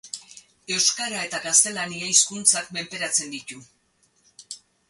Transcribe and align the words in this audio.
Euskara 0.75 1.19
eta 1.25 1.41
gaztelania 1.43 2.09
hizkuntzak 2.13 2.75
menperatzen 2.79 3.33
ditu. 3.39 3.63